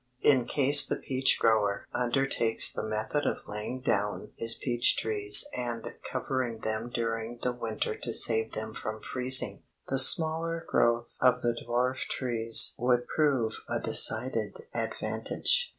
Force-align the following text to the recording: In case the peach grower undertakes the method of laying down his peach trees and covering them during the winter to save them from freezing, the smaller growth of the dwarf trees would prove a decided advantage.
In 0.23 0.45
case 0.47 0.83
the 0.83 0.95
peach 0.95 1.37
grower 1.39 1.85
undertakes 1.93 2.71
the 2.71 2.81
method 2.81 3.27
of 3.27 3.47
laying 3.47 3.81
down 3.81 4.31
his 4.35 4.55
peach 4.55 4.97
trees 4.97 5.45
and 5.55 5.93
covering 6.11 6.61
them 6.61 6.89
during 6.89 7.37
the 7.43 7.51
winter 7.53 7.95
to 7.95 8.11
save 8.11 8.53
them 8.53 8.73
from 8.73 9.01
freezing, 9.13 9.61
the 9.89 9.99
smaller 9.99 10.65
growth 10.67 11.15
of 11.21 11.43
the 11.43 11.55
dwarf 11.67 11.97
trees 12.09 12.73
would 12.79 13.05
prove 13.15 13.53
a 13.69 13.79
decided 13.79 14.63
advantage. 14.73 15.69